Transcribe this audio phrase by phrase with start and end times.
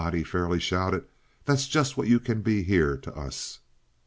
[0.13, 1.05] he fairly shouted,
[1.45, 3.59] "that's just what you can be here to us."